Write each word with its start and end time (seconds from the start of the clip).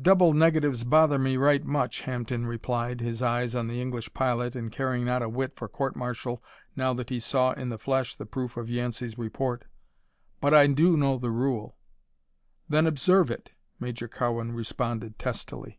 "Double 0.00 0.32
negatives 0.32 0.84
bother 0.84 1.18
me 1.18 1.36
right 1.36 1.66
much," 1.66 2.00
Hampden 2.00 2.46
replied, 2.46 3.02
his 3.02 3.20
eyes 3.20 3.54
on 3.54 3.68
the 3.68 3.78
English 3.78 4.14
pilot 4.14 4.56
and 4.56 4.72
caring 4.72 5.04
not 5.04 5.20
a 5.20 5.28
whit 5.28 5.54
for 5.54 5.68
court 5.68 5.94
martial 5.94 6.42
now 6.76 6.94
that 6.94 7.10
he 7.10 7.20
saw 7.20 7.52
in 7.52 7.68
the 7.68 7.76
flesh 7.76 8.14
the 8.14 8.24
proof 8.24 8.56
of 8.56 8.70
Yancey's 8.70 9.18
report, 9.18 9.66
"but 10.40 10.54
I 10.54 10.66
do 10.66 10.96
know 10.96 11.18
the 11.18 11.28
rule." 11.30 11.76
"Then 12.70 12.86
observe 12.86 13.30
it," 13.30 13.50
Major 13.78 14.08
Cowan 14.08 14.52
responded, 14.52 15.18
testily. 15.18 15.78